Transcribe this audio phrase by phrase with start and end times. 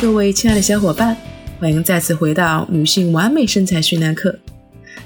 [0.00, 1.14] 各位亲爱的小伙伴，
[1.58, 4.34] 欢迎再次回到女性完美身材训练课。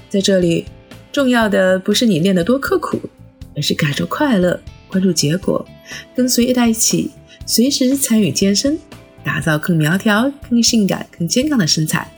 [0.07, 0.63] 在这里，
[1.11, 3.01] 重要的不是你练得多刻苦，
[3.57, 5.67] 而是感受快乐，关注结果，
[6.15, 7.11] 跟随 Ada 一起，
[7.45, 8.79] 随时参与健身，
[9.21, 12.09] 打造更苗条、更性感、更健康的身材。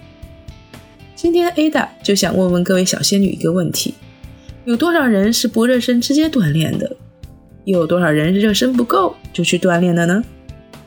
[1.16, 3.96] 今天 Ada 就想问问各位小仙女一个问题：
[4.66, 6.96] 有多少人是不热身直接锻炼的？
[7.66, 10.24] 又有多少人热身不够就去锻炼的呢？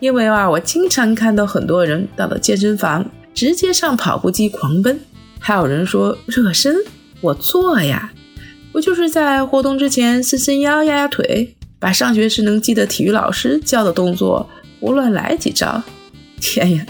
[0.00, 4.98] 因为啊，我经常看到很多人到了健身房直接上跑步机狂奔，
[5.38, 6.74] 还有人说热身，
[7.20, 8.10] 我做呀，
[8.72, 14.48] 不就是在活动之前伸伸腰、压压腿，把上学时能记得体育老师教的动作
[14.80, 15.82] 胡乱来几招。
[16.40, 16.86] 天呀，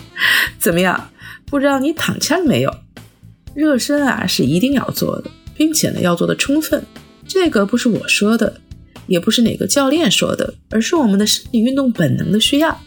[0.59, 1.11] 怎么样？
[1.47, 2.73] 不知道你躺枪没有？
[3.53, 6.85] 热身啊是一定要做的，并且呢要做的充分。
[7.27, 8.61] 这个不是我说的，
[9.09, 12.81] 也不是哪个教练说的，而是我们的身体运动本能的需要。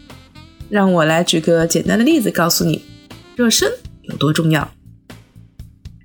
[0.68, 2.82] 让我来举个简单的例子，告诉你
[3.36, 3.70] 热身
[4.02, 4.70] 有多重要。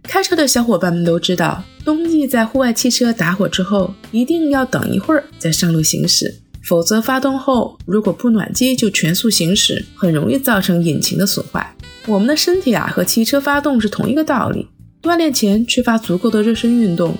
[0.03, 11.75] 开车的小伙伴们都知道，冬季在户外汽车打火之后，一定要等一会儿再上路行驶，否则发动后如果不暖机就全速行驶，很容易造成引擎的损坏。
[12.07, 14.67] 我们的身体啊和汽车发动是同一个道理，
[15.01, 17.15] 锻炼前缺乏足够的热身运动，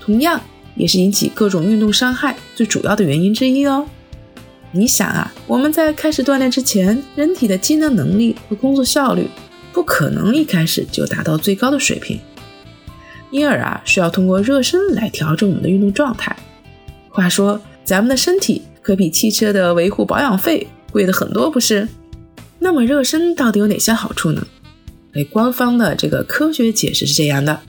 [0.00, 0.40] 同样
[0.74, 3.86] 也是引起各种运动伤害最主要的原因之一哦。
[4.74, 9.28] 你想啊，我们在开始锻炼之前，人体的机能能力和工作效率
[9.70, 12.18] 不可能一开始就达到最高的水平，
[13.30, 16.34] 因而啊，需要通过热身来调整我们的运动状态。
[17.10, 21.86] 话说，咱们的身体可比汽车的维护保养费贵的很多，不是？
[22.58, 24.46] 那么热身到底有哪些好处呢？
[25.12, 27.60] 哎，官方的这个科学解释是这样的：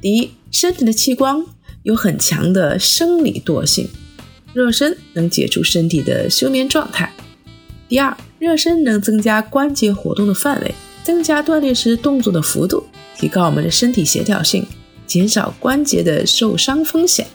[0.00, 1.44] 第一，身体的器官
[1.82, 3.88] 有很强的生理惰性。
[4.54, 7.12] 热身能解除身体的休眠状态。
[7.88, 12.84] 第二，热身能增加关节活动的范围，增加锻炼时动作的幅度，
[13.18, 14.64] 提高我们的身体协调性，
[15.08, 17.26] 减少关节的受伤风险。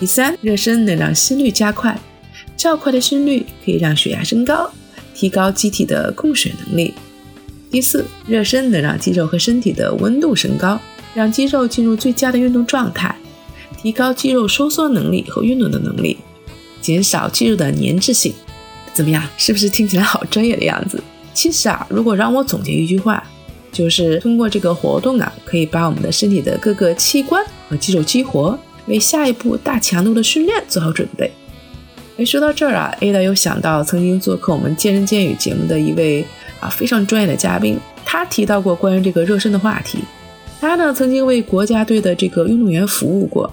[0.00, 2.00] 第三，热身能让心率加快，
[2.56, 4.72] 较快的心率可以让血压升高，
[5.14, 6.94] 提高机体的供血能力。
[7.70, 10.80] 第四，热身能让肌肉和身体的温度升高，
[11.14, 13.14] 让肌肉进入最佳的运动状态。
[13.82, 16.16] 提高肌肉收缩能力和运动的能力，
[16.80, 18.32] 减少肌肉的粘滞性，
[18.94, 19.22] 怎么样？
[19.36, 21.02] 是不是听起来好专业的样子？
[21.34, 23.24] 其实啊，如果让我总结一句话，
[23.72, 28.56] 就是通过这个活动啊，可以把我们的身体的各个器官和肌肉激活，
[28.86, 31.32] 为下一步大强度的训练做好准备。
[32.18, 36.24] 哎，说到这儿啊，Ada 又想到曾经做客我们健身健语节目的一位
[36.60, 39.98] 啊非常专业的嘉宾，他提到过关于这个热身的话题。
[40.60, 43.52] 他呢曾经为国家队的这个运动员服务过。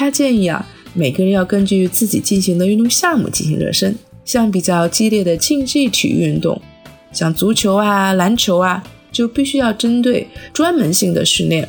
[0.00, 3.94] 他建议啊，每个人要根据自己进行的运动项目进行热身。
[4.24, 6.58] 像比较激烈的竞技体育运动，
[7.12, 11.68] 像足球啊、篮球啊，就必须要针对专门性的训练，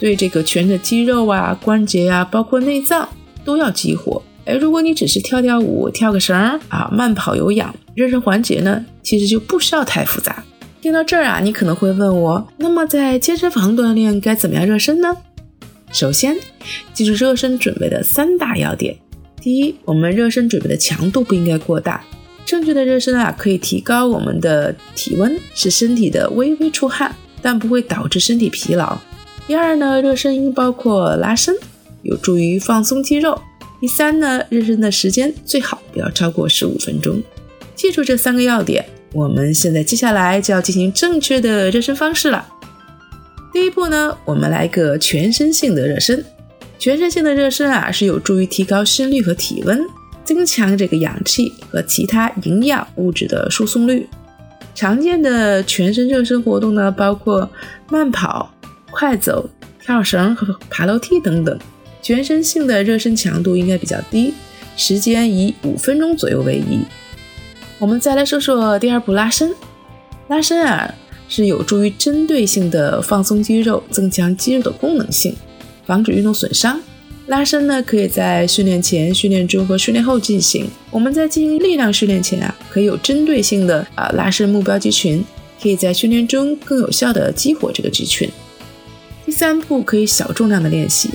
[0.00, 3.06] 对这个全身的肌肉啊、关节呀，包括内脏
[3.44, 4.22] 都要激活。
[4.46, 6.34] 哎，如果你只是跳跳舞、跳个绳
[6.68, 10.42] 啊、慢跑有氧，热身环节呢，其实就不需要太复杂。
[10.80, 15.14] 听到这儿啊，你可能会问我，那么在健身房锻炼该怎么样热身呢？
[15.92, 16.36] 首先，
[16.92, 18.96] 记住热身准备的三大要点。
[19.40, 22.04] 第一，我们热身准备的强度不应该过大。
[22.44, 28.98] 正确的热身啊，可以提高我们的体温，使身体的微微出汗，但不会导致身体疲劳。
[29.46, 31.54] 第二呢，热身应包括拉伸，
[32.02, 33.40] 有助于放松肌肉。
[33.80, 37.22] 第三呢，热身的时间最好不要超过十五分钟。
[37.74, 42.46] 记住这三个要点，我们现在接下来就要进行正确的热身方式了。
[43.56, 46.22] 第一步呢，我们来个全身性的热身。
[46.78, 49.80] 全身性的热身啊，是有助于提高心率和体温，
[50.26, 54.06] 增强这个氧气和其他营养物质的输送率。
[54.74, 57.48] 常见的全身热身活动呢，包括
[57.88, 58.52] 慢跑、
[58.90, 59.48] 快走、
[59.80, 61.58] 跳绳和爬楼梯等等。
[62.02, 64.34] 全身性的热身强度应该比较低，
[64.76, 66.80] 时间以五分钟左右为宜。
[67.78, 69.54] 我们再来说说第二步拉伸。
[70.28, 70.94] 拉伸啊。
[71.28, 75.34] 是有助于针对性的放松肌肉，增强肌肉的功能性，
[75.84, 76.80] 防止运动损伤。
[77.26, 80.68] 拉伸呢，可以在训练前、训练中和训练后进行。
[80.90, 85.24] 我们在进行力量训练前啊，可以有针对性的啊拉伸目标肌群，
[85.60, 88.30] 可以在训练中更有效的激活这个肌群。
[89.24, 91.10] 第三步，可以小重量的练习。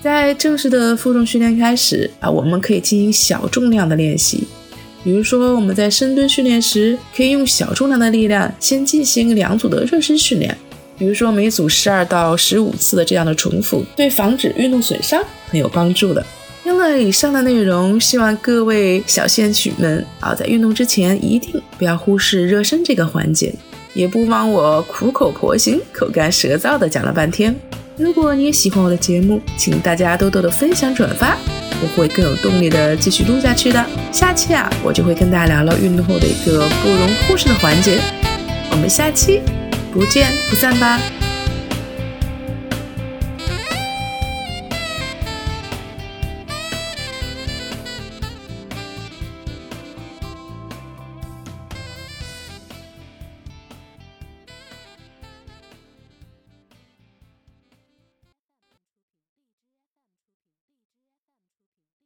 [0.00, 4.46] 在正式的负重训练开始啊，我们可以进行小重量的练习。
[5.06, 10.58] 比如说，我们在深蹲训练时，可以用小重量的力量先进行两组的热身训练，
[10.98, 16.26] 比如说每组十二到十五次的这样的重复，对防止运动损伤很有帮助的。
[16.64, 23.54] 听了以上的内容，希望各位小仙女们啊，在运动之前一定不要忽视热身这个环节，
[23.94, 27.54] 也不枉我苦口婆心、口干舌燥的讲了半天。
[27.98, 31.34] 如果你也喜欢我的节目，请大家多多的分享转发，
[31.82, 33.82] 我会更有动力的继续录下去的。
[34.12, 37.98] 下期啊，我就会跟大家聊聊运动后的一个不容忽视的环节。
[38.70, 39.40] 我们下期
[39.94, 41.00] 不见不散吧。